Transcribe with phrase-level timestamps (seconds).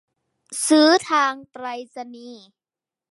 [0.67, 1.65] ซื้อทางไปร
[1.95, 2.45] ษณีย์